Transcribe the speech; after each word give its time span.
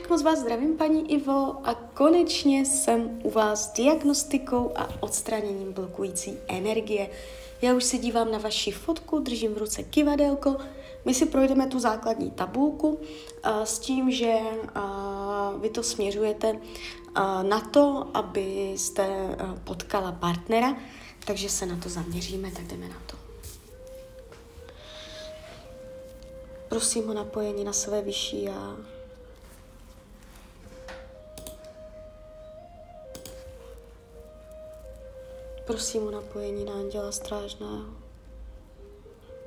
Tak 0.00 0.10
moc 0.10 0.22
vás 0.22 0.38
zdravím, 0.38 0.76
paní 0.76 1.12
Ivo, 1.12 1.68
a 1.68 1.74
konečně 1.74 2.64
jsem 2.64 3.20
u 3.22 3.30
vás 3.30 3.64
s 3.64 3.72
diagnostikou 3.72 4.72
a 4.76 4.88
odstraněním 5.00 5.72
blokující 5.72 6.38
energie. 6.48 7.10
Já 7.62 7.74
už 7.74 7.84
se 7.84 7.98
dívám 7.98 8.30
na 8.30 8.38
vaši 8.38 8.70
fotku, 8.70 9.18
držím 9.18 9.54
v 9.54 9.58
ruce 9.58 9.82
kivadelko. 9.82 10.56
My 11.04 11.14
si 11.14 11.26
projdeme 11.26 11.66
tu 11.66 11.78
základní 11.78 12.30
tabulku 12.30 12.88
uh, 12.88 12.98
s 13.64 13.78
tím, 13.78 14.10
že 14.10 14.34
uh, 14.34 15.62
vy 15.62 15.70
to 15.70 15.82
směřujete 15.82 16.52
uh, 16.52 16.58
na 17.42 17.60
to, 17.60 18.10
abyste 18.14 19.08
uh, 19.08 19.58
potkala 19.58 20.12
partnera, 20.12 20.76
takže 21.26 21.48
se 21.48 21.66
na 21.66 21.76
to 21.76 21.88
zaměříme, 21.88 22.50
tak 22.50 22.64
jdeme 22.64 22.88
na 22.88 23.02
to. 23.06 23.16
Prosím 26.68 27.10
o 27.10 27.14
napojení 27.14 27.64
na 27.64 27.72
své 27.72 28.02
vyšší 28.02 28.42
já. 28.42 28.76
Prosím 35.66 36.06
o 36.06 36.10
napojení 36.10 36.64
na 36.64 36.72
Anděla 36.72 37.12
Strážného. 37.12 37.84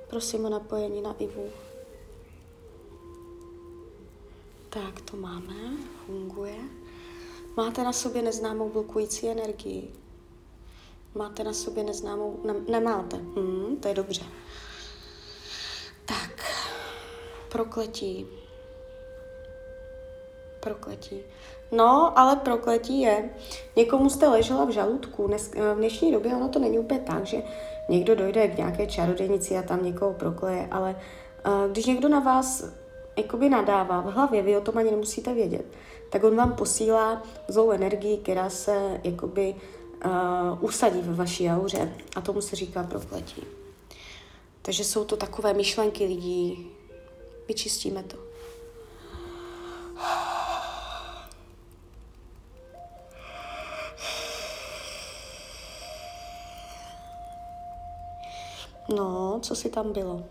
Prosím 0.09 0.45
o 0.45 0.49
napojení 0.49 1.01
na 1.01 1.15
Ivu. 1.19 1.49
Tak, 4.69 5.01
to 5.01 5.17
máme, 5.17 5.53
funguje. 6.05 6.55
Máte 7.57 7.83
na 7.83 7.93
sobě 7.93 8.21
neznámou 8.21 8.69
blokující 8.69 9.29
energii. 9.29 9.93
Máte 11.15 11.43
na 11.43 11.53
sobě 11.53 11.83
neznámou... 11.83 12.39
Ne, 12.43 12.53
nemáte. 12.53 13.17
Hmm, 13.17 13.77
to 13.81 13.87
je 13.87 13.93
dobře. 13.93 14.25
Tak, 16.05 16.45
prokletí. 17.49 18.27
Prokletí. 20.67 21.19
No, 21.71 22.19
ale 22.19 22.35
prokletí 22.35 23.01
je, 23.01 23.29
někomu 23.75 24.09
jste 24.09 24.27
ležela 24.27 24.65
v 24.65 24.69
žaludku. 24.69 25.27
Dnes, 25.27 25.51
v 25.51 25.75
dnešní 25.75 26.11
době 26.11 26.35
ono 26.35 26.49
to 26.49 26.59
není 26.59 26.79
úplně 26.79 26.99
tak, 26.99 27.25
že 27.25 27.37
někdo 27.89 28.15
dojde 28.15 28.47
k 28.47 28.57
nějaké 28.57 28.87
čarodějnici 28.87 29.57
a 29.57 29.61
tam 29.61 29.85
někoho 29.85 30.13
prokleje, 30.13 30.67
ale 30.71 30.95
uh, 31.45 31.71
když 31.71 31.85
někdo 31.85 32.09
na 32.09 32.19
vás 32.19 32.63
jakoby 33.17 33.49
nadává 33.49 34.01
v 34.01 34.05
hlavě, 34.05 34.41
vy 34.41 34.57
o 34.57 34.61
tom 34.61 34.77
ani 34.77 34.91
nemusíte 34.91 35.33
vědět, 35.33 35.65
tak 36.09 36.23
on 36.23 36.35
vám 36.35 36.53
posílá 36.53 37.23
zlou 37.47 37.71
energii, 37.71 38.17
která 38.17 38.49
se 38.49 39.01
jakoby 39.03 39.55
uh, 40.05 40.63
usadí 40.63 41.01
ve 41.01 41.13
vaší 41.13 41.49
auře 41.49 41.93
a 42.15 42.21
tomu 42.21 42.41
se 42.41 42.55
říká 42.55 42.83
prokletí. 42.83 43.43
Takže 44.61 44.83
jsou 44.83 45.05
to 45.05 45.17
takové 45.17 45.53
myšlenky 45.53 46.05
lidí. 46.05 46.71
Vyčistíme 47.47 48.03
to. 48.03 48.26
No, 58.95 59.39
co 59.43 59.55
si 59.55 59.69
tam 59.69 59.93
bylo? 59.93 60.23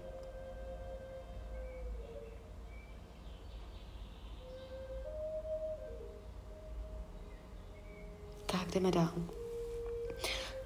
Tak, 8.47 8.69
jdeme 8.75 8.91
dál. 8.91 9.13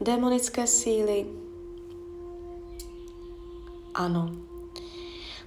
Démonické 0.01 0.67
síly. 0.67 1.27
Ano. 3.95 4.31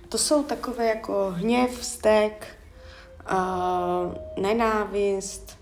To 0.10 0.18
jsou 0.18 0.44
takové 0.44 0.86
jako 0.88 1.32
hněv, 1.36 1.80
vztek, 1.80 2.60
uh, 3.32 4.14
nenávist, 4.44 5.58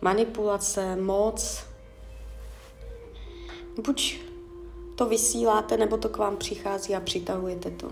manipulace, 0.00 0.96
moc. 0.96 1.64
Buď 3.84 4.25
to 4.96 5.06
vysíláte, 5.06 5.76
nebo 5.76 5.96
to 5.96 6.08
k 6.08 6.16
vám 6.16 6.36
přichází 6.36 6.94
a 6.94 7.00
přitahujete 7.00 7.70
to. 7.70 7.90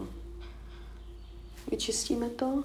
Vyčistíme 1.71 2.31
to. 2.31 2.63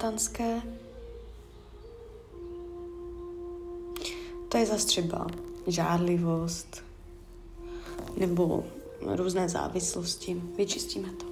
Satanské. 0.00 0.62
To 4.48 4.58
je 4.58 4.66
zase 4.66 4.86
třeba 4.86 5.26
žádlivost 5.66 6.82
nebo 8.16 8.64
různé 9.00 9.48
závislosti. 9.48 10.42
Vyčistíme 10.56 11.08
to. 11.12 11.26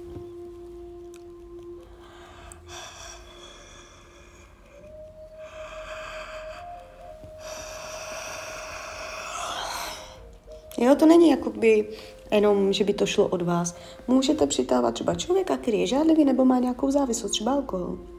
Jo, 10.77 10.95
to 10.95 11.05
není 11.05 11.29
jako 11.29 11.49
by 11.49 11.87
jenom, 12.31 12.73
že 12.73 12.83
by 12.83 12.93
to 12.93 13.05
šlo 13.05 13.27
od 13.27 13.41
vás. 13.41 13.75
Můžete 14.07 14.47
přitávat 14.47 14.93
třeba 14.93 15.15
člověka, 15.15 15.57
který 15.57 15.79
je 15.79 15.87
žádlivý 15.87 16.25
nebo 16.25 16.45
má 16.45 16.59
nějakou 16.59 16.91
závislost, 16.91 17.31
třeba 17.31 17.53
alkohol. 17.53 18.18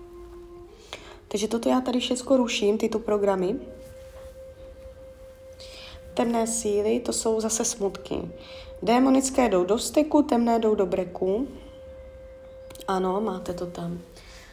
Takže 1.30 1.48
toto 1.48 1.68
já 1.68 1.80
tady 1.80 2.00
všechno 2.00 2.36
ruším, 2.36 2.78
tyto 2.78 2.98
programy. 2.98 3.56
Temné 6.14 6.46
síly, 6.46 7.00
to 7.00 7.12
jsou 7.12 7.40
zase 7.40 7.64
smutky. 7.64 8.14
Démonické 8.82 9.48
jdou 9.48 9.64
do 9.64 9.78
styku, 9.78 10.22
temné 10.22 10.58
jdou 10.58 10.74
do 10.74 10.86
breku. 10.86 11.48
Ano, 12.88 13.20
máte 13.20 13.54
to 13.54 13.66
tam. 13.66 14.00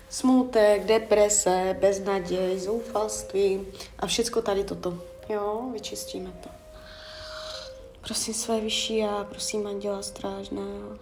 Smutek, 0.09 0.85
deprese, 0.85 1.77
beznaděj, 1.79 2.59
zoufalství 2.59 3.67
a 3.99 4.07
všecko 4.07 4.41
tady 4.41 4.63
toto. 4.63 4.97
Jo, 5.29 5.69
vyčistíme 5.73 6.31
to. 6.43 6.49
Prosím 8.01 8.33
své 8.33 8.59
vyšší 8.59 8.97
já, 8.97 9.23
prosím 9.23 9.67
Anděla 9.67 10.01
Strážného 10.01 10.97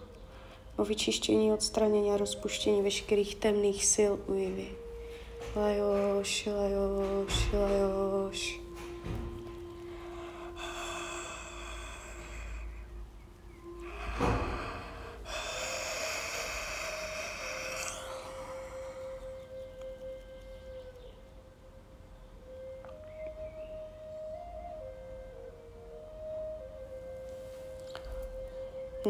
o 0.76 0.84
vyčištění, 0.84 1.52
odstranění 1.52 2.10
a 2.10 2.16
rozpuštění 2.16 2.82
veškerých 2.82 3.36
temných 3.36 3.86
sil 3.94 4.12
ujivy. 4.26 4.85
Lajoš, 5.56 6.46
lajoš, 6.46 7.34
lajoš. 7.52 8.60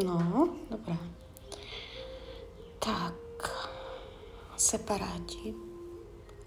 No, 0.05 0.47
dobré. 0.69 0.95
Tak, 2.79 3.51
separáti, 4.55 5.66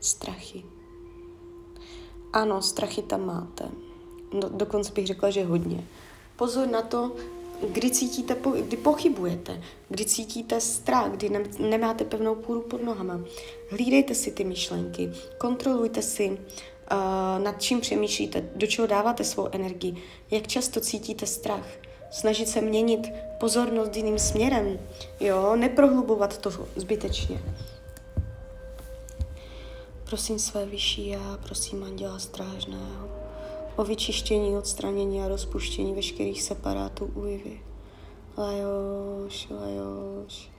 strachy. 0.01 0.65
Ano, 2.33 2.63
strachy 2.63 3.03
tam 3.03 3.27
máte. 3.27 3.69
Do, 4.41 4.49
dokonce 4.49 4.93
bych 4.93 5.07
řekla, 5.07 5.31
že 5.31 5.45
hodně. 5.45 5.85
Pozor 6.37 6.69
na 6.69 6.83
to, 6.83 7.13
kdy 7.69 7.91
cítíte, 7.91 8.37
kdy 8.63 8.77
pochybujete, 8.77 9.63
kdy 9.89 10.05
cítíte 10.05 10.61
strach, 10.61 11.11
kdy 11.11 11.29
ne, 11.29 11.43
nemáte 11.59 12.05
pevnou 12.05 12.35
půdu 12.35 12.61
pod 12.61 12.83
nohama. 12.83 13.21
Hlídejte 13.71 14.15
si 14.15 14.31
ty 14.31 14.45
myšlenky, 14.45 15.13
kontrolujte 15.39 16.03
si, 16.03 16.31
uh, 16.31 16.39
nad 17.45 17.63
čím 17.63 17.81
přemýšlíte, 17.81 18.51
do 18.57 18.67
čeho 18.67 18.87
dáváte 18.87 19.25
svou 19.25 19.49
energii, 19.53 19.97
jak 20.31 20.47
často 20.47 20.81
cítíte 20.81 21.27
strach 21.27 21.67
snažit 22.11 22.49
se 22.49 22.61
měnit 22.61 23.13
pozornost 23.39 23.97
jiným 23.97 24.19
směrem, 24.19 24.79
jo, 25.21 25.57
neprohlubovat 25.57 26.39
to 26.39 26.51
zbytečně. 26.77 27.43
Prosím 30.11 30.39
své 30.39 30.67
vyšší 30.67 31.09
já, 31.09 31.39
prosím 31.43 31.85
Anděla 31.85 32.19
Strážného 32.19 33.09
o 33.77 33.85
vyčištění, 33.85 34.57
odstranění 34.57 35.23
a 35.23 35.29
rozpuštění 35.29 35.95
veškerých 35.95 36.43
separátů 36.43 37.05
újvy. 37.15 37.61
Lajoš, 38.37 39.49
lajoš. 39.51 40.51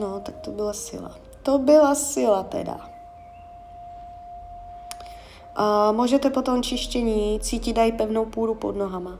No, 0.00 0.20
tak 0.20 0.36
to 0.36 0.50
byla 0.50 0.72
sila. 0.72 1.18
To 1.42 1.58
byla 1.58 1.94
sila 1.94 2.42
teda. 2.42 2.90
Uh, 5.58 5.96
můžete 5.96 6.30
po 6.30 6.42
tom 6.42 6.62
čištění 6.62 7.40
cítit 7.40 7.78
i 7.78 7.92
pevnou 7.92 8.24
půdu 8.24 8.54
pod 8.54 8.76
nohama. 8.76 9.18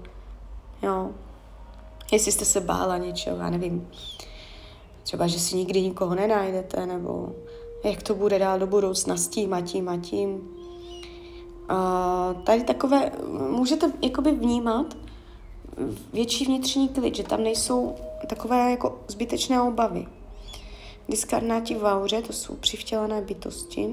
Jo. 0.83 1.11
Jestli 2.13 2.33
jste 2.33 2.45
se 2.45 2.61
bála 2.61 2.99
něčeho, 2.99 3.37
já 3.37 3.51
nevím. 3.51 3.89
Třeba, 5.03 5.27
že 5.27 5.39
si 5.39 5.57
nikdy 5.57 5.83
nikoho 5.83 6.15
nenajdete, 6.15 6.87
nebo 6.87 7.33
jak 7.85 8.03
to 8.03 8.15
bude 8.15 8.39
dál 8.39 8.59
do 8.59 8.67
budoucna 8.67 9.17
s 9.17 9.29
tím 9.29 9.55
a 9.55 9.61
tím 9.61 9.89
a 9.89 9.97
tím. 9.97 10.31
Uh, 11.71 12.43
tady 12.43 12.65
takové, 12.65 13.13
můžete 13.51 13.93
jakoby 14.03 14.33
vnímat 14.33 14.97
větší 16.13 16.45
vnitřní 16.45 16.89
klid, 16.89 17.15
že 17.15 17.23
tam 17.23 17.43
nejsou 17.43 17.95
takové 18.27 18.71
jako 18.71 19.01
zbytečné 19.09 19.63
obavy. 19.63 20.07
Diskarnáti 21.09 21.75
v 21.75 21.85
auře, 21.85 22.23
to 22.23 22.33
jsou 22.33 22.55
přivtělené 22.55 23.23
bytosti. 23.23 23.91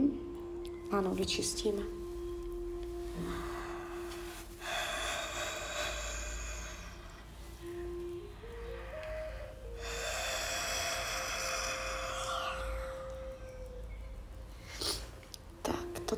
Ano, 0.92 1.10
vyčistíme. 1.16 2.05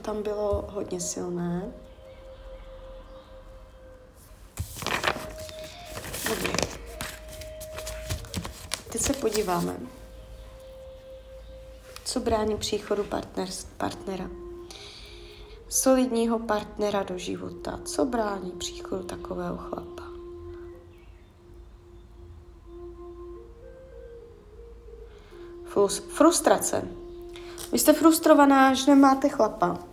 Tam 0.08 0.24
bylo 0.24 0.66
hodně 0.70 1.02
silné. 1.02 1.74
Dobře. 6.30 6.52
Teď 8.92 9.02
se 9.02 9.14
podíváme, 9.14 9.78
co 12.06 12.20
brání 12.20 12.58
příchodu 12.58 13.04
partner, 13.04 13.48
partnera. 13.78 14.30
Solidního 15.70 16.40
partnera 16.40 17.04
do 17.04 17.18
života. 17.18 17.80
Co 17.86 18.06
brání 18.06 18.52
příchodu 18.52 19.04
takového 19.04 19.58
chlapa? 19.58 20.04
Frustrace. 26.10 26.88
Vy 27.72 27.80
jste 27.80 27.94
frustrovaná, 27.94 28.74
že 28.74 28.96
nemáte 28.96 29.30
chlapa. 29.30 29.87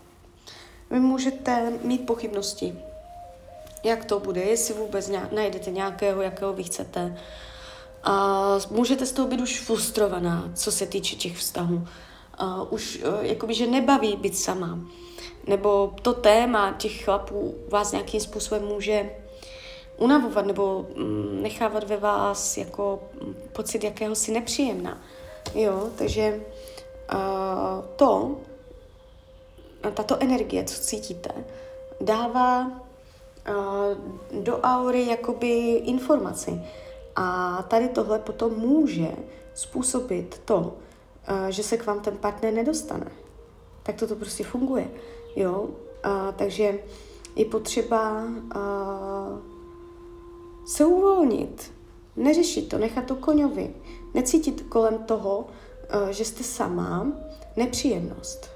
Vy 0.95 1.01
můžete 1.01 1.73
mít 1.83 2.07
pochybnosti, 2.07 2.79
jak 3.85 4.05
to 4.05 4.21
bude, 4.21 4.41
jestli 4.43 4.75
vůbec 4.75 5.11
najdete 5.33 5.71
nějakého, 5.71 6.23
jakého 6.23 6.53
vy 6.53 6.63
chcete. 6.63 7.19
A 8.05 8.59
můžete 8.71 9.07
z 9.07 9.13
toho 9.13 9.29
být 9.29 9.41
už 9.41 9.61
frustrovaná, 9.61 10.51
co 10.55 10.73
se 10.73 10.87
týče 10.87 11.17
těch 11.17 11.37
vztahů. 11.37 11.87
A 12.35 12.63
už 12.63 13.03
uh, 13.03 13.25
jakoby, 13.25 13.55
že 13.55 13.67
nebaví 13.67 14.17
být 14.17 14.39
sama. 14.39 14.79
Nebo 15.47 15.95
to 16.03 16.13
téma 16.13 16.75
těch 16.79 17.05
chlapů 17.05 17.55
vás 17.69 17.93
nějakým 17.93 18.21
způsobem 18.21 18.65
může 18.65 19.11
unavovat 19.97 20.47
nebo 20.47 20.87
mm, 20.97 21.43
nechávat 21.43 21.85
ve 21.85 21.97
vás 21.97 22.57
jako 22.57 23.03
mm, 23.23 23.35
pocit 23.53 23.85
jakéhosi 23.85 24.33
nepříjemná. 24.33 25.03
Jo, 25.55 25.89
takže 25.99 26.41
uh, 27.15 27.85
to, 27.97 28.37
tato 29.91 30.23
energie, 30.23 30.65
co 30.65 30.83
cítíte, 30.83 31.31
dává 32.01 32.67
uh, 32.67 32.75
do 34.43 34.61
aury 34.61 35.07
jakoby 35.07 35.73
informaci. 35.73 36.61
A 37.17 37.63
tady 37.69 37.89
tohle 37.89 38.19
potom 38.19 38.59
může 38.59 39.09
způsobit 39.55 40.41
to, 40.45 40.59
uh, 40.59 41.47
že 41.49 41.63
se 41.63 41.77
k 41.77 41.87
vám 41.87 42.01
ten 42.01 42.17
partner 42.17 42.53
nedostane. 42.53 43.11
Tak 43.83 43.97
to 43.97 44.17
prostě 44.17 44.45
funguje. 44.45 44.91
Jo? 45.37 45.61
Uh, 45.61 45.71
takže 46.37 46.79
je 47.37 47.45
potřeba 47.45 48.23
se 50.67 50.85
uvolnit, 50.85 51.73
neřešit 52.17 52.69
to, 52.69 52.79
nechat 52.79 53.05
to 53.05 53.15
koňovi, 53.15 53.75
necítit 54.15 54.63
kolem 54.69 54.99
toho, 54.99 55.47
že 56.11 56.25
jste 56.25 56.45
sama, 56.45 57.13
nepříjemnost. 57.57 58.54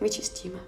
Vyčistíme. 0.00 0.60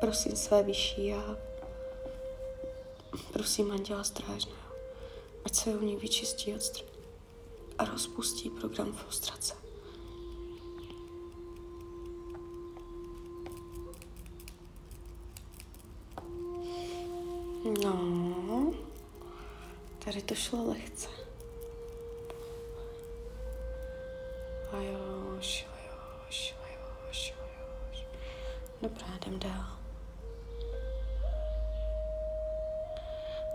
Prosím 0.00 0.36
své 0.36 0.62
vyšší 0.62 1.06
já. 1.06 1.36
Prosím 3.32 3.70
Anděla 3.72 4.04
Strážného, 4.04 4.72
ať 5.44 5.54
se 5.54 5.70
u 5.70 5.80
nich 5.84 5.98
vyčistí 6.00 6.54
odstraní 6.54 6.88
a 7.78 7.84
rozpustí 7.84 8.50
program 8.50 8.92
frustrace. 8.92 9.54
No, 17.84 18.74
tady 20.04 20.22
to 20.22 20.34
šlo 20.34 20.68
lehce. 20.68 21.17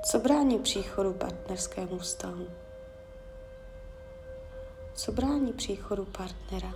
Co 0.06 0.20
brání 0.20 0.60
příchodu 0.60 1.14
partnerskému 1.14 2.00
vztahu? 2.00 2.48
Co 4.94 5.12
brání 5.12 5.54
příchodu 5.54 6.06
partnera? 6.06 6.74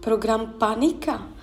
Program 0.00 0.52
panika 0.58 1.33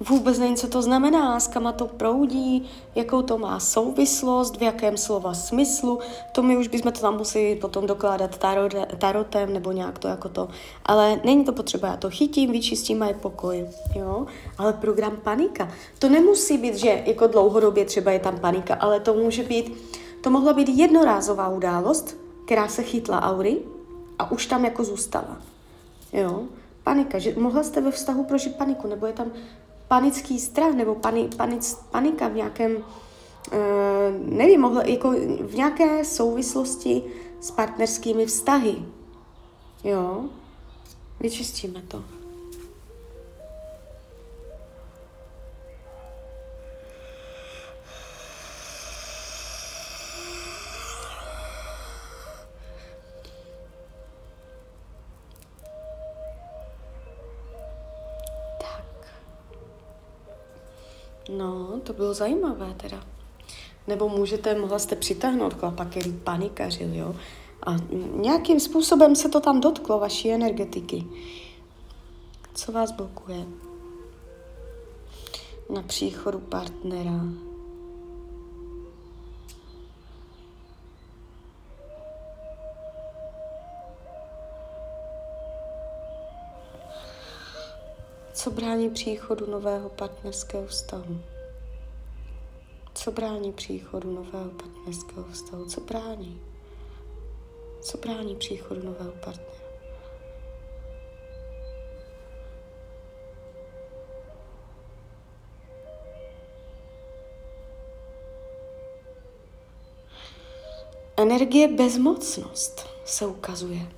vůbec 0.00 0.38
nevím, 0.38 0.56
co 0.56 0.68
to 0.68 0.82
znamená, 0.82 1.40
s 1.40 1.48
kama 1.48 1.72
to 1.72 1.86
proudí, 1.86 2.70
jakou 2.94 3.22
to 3.22 3.38
má 3.38 3.60
souvislost, 3.60 4.56
v 4.56 4.62
jakém 4.62 4.96
slova 4.96 5.34
smyslu. 5.34 5.98
To 6.32 6.42
my 6.42 6.56
už 6.56 6.68
bychom 6.68 6.92
to 6.92 7.00
tam 7.00 7.16
museli 7.16 7.56
potom 7.56 7.86
dokládat 7.86 8.38
tarot, 8.38 8.74
tarotem 8.98 9.52
nebo 9.52 9.72
nějak 9.72 9.98
to 9.98 10.08
jako 10.08 10.28
to. 10.28 10.48
Ale 10.86 11.20
není 11.24 11.44
to 11.44 11.52
potřeba, 11.52 11.88
já 11.88 11.96
to 11.96 12.10
chytím, 12.10 12.52
vyčistím 12.52 13.02
a 13.02 13.06
je 13.06 13.14
pokoj. 13.14 13.66
Jo? 13.94 14.26
Ale 14.58 14.72
program 14.72 15.16
panika, 15.16 15.70
to 15.98 16.08
nemusí 16.08 16.58
být, 16.58 16.74
že 16.74 17.02
jako 17.06 17.26
dlouhodobě 17.26 17.84
třeba 17.84 18.10
je 18.10 18.18
tam 18.18 18.38
panika, 18.38 18.74
ale 18.74 19.00
to 19.00 19.14
může 19.14 19.42
být, 19.42 19.72
to 20.20 20.30
mohla 20.30 20.52
být 20.52 20.68
jednorázová 20.68 21.48
událost, 21.48 22.16
která 22.44 22.68
se 22.68 22.82
chytla 22.82 23.22
aury 23.22 23.58
a 24.18 24.30
už 24.30 24.46
tam 24.46 24.64
jako 24.64 24.84
zůstala. 24.84 25.36
Jo? 26.12 26.42
Panika, 26.84 27.18
že 27.18 27.34
mohla 27.36 27.62
jste 27.62 27.80
ve 27.80 27.90
vztahu 27.90 28.24
prožít 28.24 28.56
paniku, 28.56 28.88
nebo 28.88 29.06
je 29.06 29.12
tam 29.12 29.30
panický 29.88 30.38
strach 30.40 30.74
nebo 30.74 30.94
pani, 30.94 31.28
panic, 31.36 31.74
panika 31.90 32.28
v 32.28 32.34
nějakém, 32.34 32.76
uh, 32.76 32.82
nevím, 34.20 34.60
mohlo, 34.60 34.80
jako 34.84 35.10
v 35.40 35.54
nějaké 35.54 36.04
souvislosti 36.04 37.02
s 37.40 37.50
partnerskými 37.50 38.26
vztahy. 38.26 38.76
Jo, 39.84 40.24
vyčistíme 41.20 41.82
to. 41.82 42.17
No, 61.28 61.80
to 61.82 61.92
bylo 61.92 62.14
zajímavé 62.14 62.74
teda. 62.76 63.04
Nebo 63.86 64.08
můžete, 64.08 64.58
mohla 64.58 64.78
jste 64.78 64.96
přitáhnout 64.96 65.54
chlapa, 65.54 65.84
který 65.84 66.12
panikařil, 66.12 66.94
jo? 66.94 67.16
A 67.66 67.76
nějakým 68.14 68.60
způsobem 68.60 69.16
se 69.16 69.28
to 69.28 69.40
tam 69.40 69.60
dotklo, 69.60 69.98
vaší 69.98 70.32
energetiky. 70.32 71.04
Co 72.54 72.72
vás 72.72 72.92
blokuje? 72.92 73.46
Na 75.74 75.82
příchodu 75.82 76.38
partnera. 76.38 77.47
Co 88.38 88.50
brání 88.50 88.90
příchodu 88.90 89.50
nového 89.50 89.88
partnerského 89.88 90.66
vztahu? 90.66 91.20
Co 92.94 93.12
brání 93.12 93.52
příchodu 93.52 94.12
nového 94.12 94.50
partnerského 94.50 95.24
vztahu? 95.24 95.64
Co 95.64 95.80
brání? 95.80 96.40
Co 97.80 97.98
brání 97.98 98.36
příchodu 98.36 98.82
nového 98.82 99.12
partnera? 99.12 99.68
Energie 111.16 111.68
bezmocnost 111.68 112.86
se 113.04 113.26
ukazuje. 113.26 113.97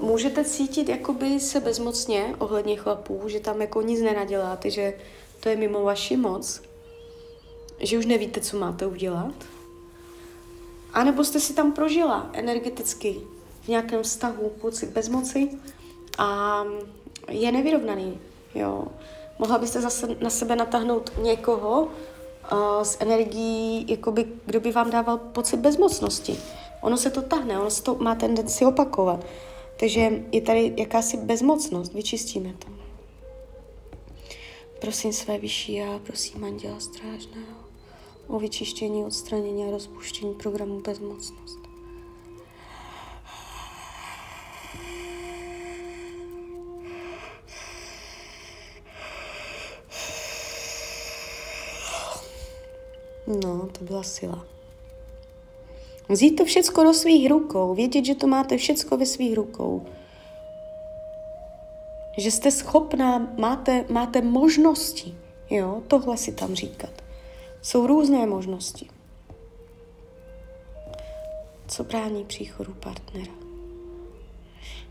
Můžete 0.00 0.44
cítit 0.44 0.88
jakoby 0.88 1.40
se 1.40 1.60
bezmocně 1.60 2.34
ohledně 2.38 2.76
chlapů, 2.76 3.20
že 3.26 3.40
tam 3.40 3.60
jako 3.60 3.82
nic 3.82 4.00
nenaděláte, 4.00 4.70
že 4.70 4.94
to 5.40 5.48
je 5.48 5.56
mimo 5.56 5.82
vaši 5.82 6.16
moc, 6.16 6.62
že 7.80 7.98
už 7.98 8.06
nevíte, 8.06 8.40
co 8.40 8.58
máte 8.58 8.86
udělat. 8.86 9.34
A 10.92 11.04
nebo 11.04 11.24
jste 11.24 11.40
si 11.40 11.54
tam 11.54 11.72
prožila 11.72 12.30
energeticky 12.32 13.20
v 13.62 13.68
nějakém 13.68 14.02
vztahu 14.02 14.52
pocit 14.60 14.90
bezmoci 14.90 15.50
a 16.18 16.62
je 17.28 17.52
nevyrovnaný. 17.52 18.20
Jo. 18.54 18.84
Mohla 19.38 19.58
byste 19.58 19.80
zase 19.80 20.08
na 20.20 20.30
sebe 20.30 20.56
natáhnout 20.56 21.10
někoho 21.22 21.82
uh, 21.82 22.82
s 22.82 22.96
energií, 23.00 23.86
jakoby, 23.88 24.26
kdo 24.46 24.60
by 24.60 24.72
vám 24.72 24.90
dával 24.90 25.18
pocit 25.18 25.56
bezmocnosti. 25.56 26.38
Ono 26.80 26.96
se 26.96 27.10
to 27.10 27.22
tahne, 27.22 27.60
ono 27.60 27.70
se 27.70 27.82
to 27.82 27.94
má 27.94 28.14
tendenci 28.14 28.66
opakovat. 28.66 29.26
Takže 29.80 30.24
je 30.32 30.40
tady 30.40 30.74
jakási 30.76 31.16
bezmocnost, 31.16 31.92
vyčistíme 31.92 32.54
to. 32.58 32.66
Prosím 34.80 35.12
své 35.12 35.38
vyšší 35.38 35.82
a 35.82 36.00
prosím 36.06 36.44
Anděla 36.44 36.80
Strážného 36.80 37.56
o 38.26 38.38
vyčištění, 38.38 39.04
odstranění 39.04 39.64
a 39.64 39.70
rozpuštění 39.70 40.34
programu 40.34 40.80
bezmocnost. 40.80 41.58
No, 53.26 53.68
to 53.78 53.84
byla 53.84 54.02
sila. 54.02 54.55
Vzít 56.08 56.30
to 56.30 56.44
všecko 56.44 56.84
do 56.84 56.94
svých 56.94 57.30
rukou, 57.30 57.74
vědět, 57.74 58.04
že 58.04 58.14
to 58.14 58.26
máte 58.26 58.56
všecko 58.56 58.96
ve 58.96 59.06
svých 59.06 59.36
rukou. 59.36 59.86
Že 62.18 62.30
jste 62.30 62.50
schopná, 62.50 63.28
máte, 63.38 63.84
máte 63.88 64.22
možnosti, 64.22 65.14
jo, 65.50 65.82
tohle 65.88 66.16
si 66.16 66.32
tam 66.32 66.54
říkat. 66.54 66.90
Jsou 67.62 67.86
různé 67.86 68.26
možnosti. 68.26 68.88
Co 71.68 71.84
brání 71.84 72.24
příchodu 72.24 72.74
partnera? 72.80 73.32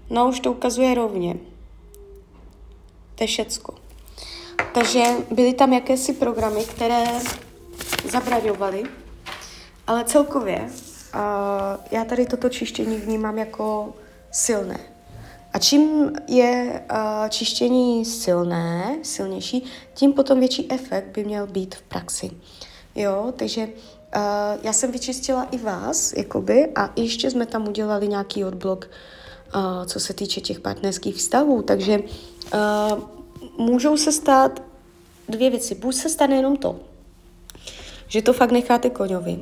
No 0.10 0.30
už 0.30 0.40
to 0.40 0.52
ukazuje 0.52 0.96
rovně. 0.96 1.36
To 3.16 3.24
je 3.24 3.28
všecko. 3.28 3.74
Takže 4.74 5.04
byly 5.32 5.54
tam 5.54 5.74
jakési 5.74 6.14
programy, 6.14 6.66
které 6.66 7.06
zabraňovaly, 8.12 8.84
ale 9.88 10.04
celkově 10.04 10.70
já 11.92 12.06
tady 12.06 12.26
toto 12.26 12.50
čištění 12.50 12.98
vnímám 12.98 13.38
jako 13.38 13.94
silné. 14.32 14.80
A 15.54 15.60
čím 15.60 16.12
je 16.28 16.84
uh, 16.92 17.30
čištění 17.30 18.06
silné, 18.06 18.98
silnější, 19.04 19.64
tím 19.94 20.14
potom 20.14 20.40
větší 20.40 20.72
efekt 20.72 21.08
by 21.08 21.26
měl 21.26 21.48
být 21.48 21.76
v 21.76 21.82
praxi. 21.82 22.32
Jo, 22.96 23.34
takže 23.36 23.62
uh, 23.66 23.72
já 24.64 24.74
jsem 24.74 24.92
vyčistila 24.92 25.44
i 25.44 25.58
vás, 25.58 26.14
jakoby, 26.14 26.72
a 26.76 26.90
ještě 26.96 27.32
jsme 27.32 27.46
tam 27.46 27.68
udělali 27.68 28.08
nějaký 28.08 28.46
odblok, 28.46 28.90
uh, 29.56 29.86
co 29.86 30.00
se 30.00 30.14
týče 30.14 30.42
těch 30.42 30.60
partnerských 30.60 31.16
vztahů, 31.16 31.62
takže 31.62 32.00
uh, 32.00 33.00
můžou 33.58 33.98
se 33.98 34.12
stát 34.12 34.62
dvě 35.30 35.50
věci. 35.50 35.76
Buď 35.76 35.96
se 35.96 36.10
stane 36.10 36.36
jenom 36.36 36.58
to, 36.58 36.80
že 38.08 38.22
to 38.22 38.34
fakt 38.34 38.52
necháte 38.52 38.90
koňovi, 38.90 39.40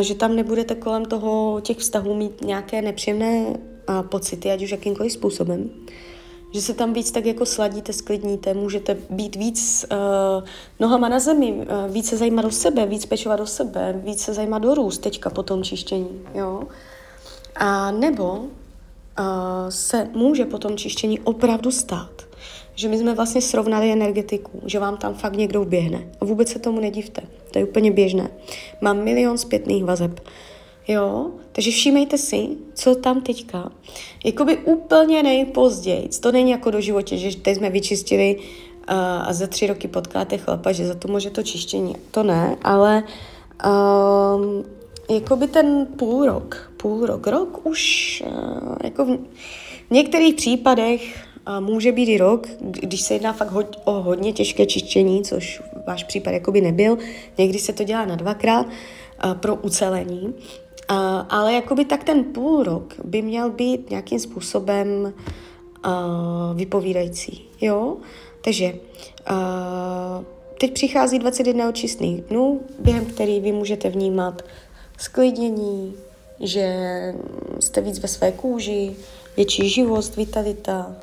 že 0.00 0.14
tam 0.14 0.36
nebudete 0.36 0.74
kolem 0.74 1.04
toho 1.04 1.60
těch 1.60 1.76
vztahů 1.76 2.14
mít 2.14 2.44
nějaké 2.44 2.82
nepříjemné 2.82 3.56
pocity, 4.02 4.50
ať 4.50 4.62
už 4.62 4.70
jakýmkoliv 4.70 5.12
způsobem. 5.12 5.70
Že 6.54 6.62
se 6.62 6.74
tam 6.74 6.92
víc 6.92 7.10
tak 7.10 7.26
jako 7.26 7.46
sladíte, 7.46 7.92
sklidníte, 7.92 8.54
můžete 8.54 8.96
být 9.10 9.36
víc 9.36 9.86
uh, 9.90 10.44
nohama 10.80 11.08
na 11.08 11.18
zemi, 11.18 11.52
uh, 11.52 11.92
víc 11.92 12.08
se 12.08 12.16
zajímat 12.16 12.44
o 12.44 12.50
sebe, 12.50 12.86
víc 12.86 13.06
pečovat 13.06 13.40
o 13.40 13.46
sebe, 13.46 14.00
víc 14.04 14.22
se 14.22 14.34
zajímat 14.34 14.64
o 14.64 14.74
růst 14.74 14.98
teďka 14.98 15.30
po 15.30 15.42
tom 15.42 15.62
čištění, 15.62 16.20
jo. 16.34 16.62
A 17.56 17.90
nebo 17.90 18.32
uh, 18.32 18.46
se 19.68 20.08
může 20.14 20.44
po 20.44 20.58
tom 20.58 20.76
čištění 20.76 21.20
opravdu 21.20 21.70
stát, 21.70 22.22
že 22.74 22.88
my 22.88 22.98
jsme 22.98 23.14
vlastně 23.14 23.40
srovnali 23.42 23.92
energetiku, 23.92 24.60
že 24.66 24.78
vám 24.78 24.96
tam 24.96 25.14
fakt 25.14 25.36
někdo 25.36 25.62
uběhne. 25.62 26.08
A 26.20 26.24
vůbec 26.24 26.48
se 26.48 26.58
tomu 26.58 26.80
nedivte. 26.80 27.22
To 27.56 27.60
je 27.60 27.66
úplně 27.66 27.90
běžné. 27.90 28.30
Mám 28.80 29.04
milion 29.04 29.38
zpětných 29.38 29.84
vazeb. 29.84 30.20
Jo, 30.88 31.30
takže 31.52 31.70
všímejte 31.70 32.18
si, 32.18 32.48
co 32.74 32.94
tam 32.94 33.20
teďka. 33.20 33.72
Jakoby 34.24 34.56
úplně 34.56 35.22
nejpozději. 35.22 36.08
To 36.20 36.32
není 36.32 36.50
jako 36.50 36.70
do 36.70 36.80
životě, 36.80 37.16
že 37.16 37.36
teď 37.36 37.56
jsme 37.56 37.70
vyčistili 37.70 38.36
uh, 38.36 38.94
a 38.98 39.32
za 39.32 39.46
tři 39.46 39.66
roky 39.66 39.88
potkáte 39.88 40.38
chlapa, 40.38 40.72
že 40.72 40.86
za 40.86 40.94
to 40.94 41.08
může 41.08 41.30
to 41.30 41.42
čištění. 41.42 41.96
To 42.10 42.22
ne, 42.22 42.56
ale 42.62 43.02
um, 43.66 44.64
jakoby 45.10 45.48
ten 45.48 45.86
půl 45.96 46.26
rok, 46.26 46.72
půl 46.76 47.06
rok, 47.06 47.26
rok 47.26 47.66
už 47.66 48.22
uh, 48.26 48.76
jako 48.84 49.04
v, 49.04 49.18
v 49.88 49.90
některých 49.90 50.34
případech 50.34 51.26
a 51.46 51.60
může 51.60 51.92
být 51.92 52.08
i 52.08 52.18
rok, 52.18 52.48
když 52.60 53.00
se 53.00 53.14
jedná 53.14 53.32
fakt 53.32 53.50
ho- 53.50 53.70
o 53.84 53.92
hodně 53.92 54.32
těžké 54.32 54.66
čištění, 54.66 55.24
což 55.24 55.62
váš 55.86 56.04
případ 56.04 56.30
jakoby 56.30 56.60
nebyl. 56.60 56.98
Někdy 57.38 57.58
se 57.58 57.72
to 57.72 57.84
dělá 57.84 58.04
na 58.04 58.16
dvakrát 58.16 58.66
a, 59.18 59.34
pro 59.34 59.54
ucelení. 59.54 60.34
A, 60.88 61.18
ale 61.18 61.52
jakoby 61.52 61.84
tak 61.84 62.04
ten 62.04 62.24
půl 62.24 62.62
rok 62.62 62.94
by 63.04 63.22
měl 63.22 63.50
být 63.50 63.90
nějakým 63.90 64.18
způsobem 64.18 65.14
a, 65.82 66.52
vypovídající. 66.54 67.48
Jo? 67.60 67.96
Takže 68.44 68.74
teď 70.60 70.72
přichází 70.72 71.18
21 71.18 71.72
čistých 71.72 72.20
dnů, 72.22 72.60
během 72.78 73.06
kterých 73.06 73.42
vy 73.42 73.52
můžete 73.52 73.88
vnímat 73.90 74.42
sklidnění, 74.98 75.94
že 76.40 76.74
jste 77.60 77.80
víc 77.80 77.98
ve 77.98 78.08
své 78.08 78.32
kůži, 78.32 78.96
větší 79.36 79.68
živost, 79.68 80.16
vitalita, 80.16 80.96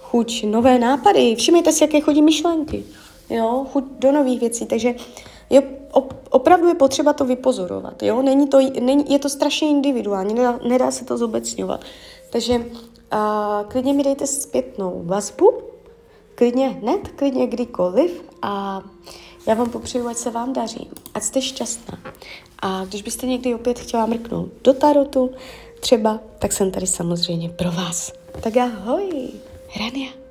chuť, 0.00 0.44
nové 0.44 0.78
nápady. 0.78 1.34
Všimněte 1.36 1.72
si, 1.72 1.84
jaké 1.84 2.00
chodí 2.00 2.22
myšlenky. 2.22 2.84
Jo, 3.30 3.66
chuť 3.72 3.84
do 3.98 4.12
nových 4.12 4.40
věcí. 4.40 4.66
Takže 4.66 4.94
je, 5.50 5.62
op, 5.92 6.14
opravdu 6.30 6.68
je 6.68 6.74
potřeba 6.74 7.12
to 7.12 7.24
vypozorovat. 7.24 8.02
Jo? 8.02 8.22
Není 8.22 8.48
to, 8.48 8.58
není, 8.80 9.12
je 9.12 9.18
to 9.18 9.28
strašně 9.28 9.68
individuální, 9.68 10.34
nedá, 10.34 10.58
nedá 10.68 10.90
se 10.90 11.04
to 11.04 11.18
zobecňovat. 11.18 11.80
Takže 12.30 12.64
a, 13.10 13.64
klidně 13.68 13.92
mi 13.92 14.02
dejte 14.02 14.26
zpětnou 14.26 15.02
vazbu, 15.04 15.52
klidně 16.34 16.68
hned, 16.68 17.08
klidně 17.08 17.46
kdykoliv 17.46 18.22
a 18.42 18.82
já 19.46 19.54
vám 19.54 19.70
popřeju, 19.70 20.08
ať 20.08 20.16
se 20.16 20.30
vám 20.30 20.52
daří, 20.52 20.90
ať 21.14 21.22
jste 21.22 21.42
šťastná. 21.42 21.98
A 22.62 22.84
když 22.84 23.02
byste 23.02 23.26
někdy 23.26 23.54
opět 23.54 23.78
chtěla 23.78 24.06
mrknout 24.06 24.48
do 24.64 24.72
tarotu, 24.72 25.30
třeba, 25.80 26.20
tak 26.38 26.52
jsem 26.52 26.70
tady 26.70 26.86
samozřejmě 26.86 27.48
pro 27.48 27.72
vás. 27.72 28.12
Tak 28.40 28.56
ahoj! 28.56 29.30
Rania. 29.80 30.25